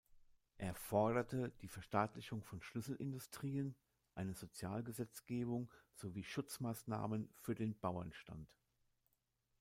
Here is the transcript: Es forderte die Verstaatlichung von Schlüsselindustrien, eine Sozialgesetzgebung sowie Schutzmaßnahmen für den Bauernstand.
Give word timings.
Es 0.57 0.75
forderte 0.79 1.49
die 1.61 1.67
Verstaatlichung 1.67 2.41
von 2.41 2.59
Schlüsselindustrien, 2.63 3.75
eine 4.15 4.33
Sozialgesetzgebung 4.33 5.69
sowie 5.93 6.23
Schutzmaßnahmen 6.23 7.29
für 7.37 7.53
den 7.53 7.77
Bauernstand. 7.77 8.49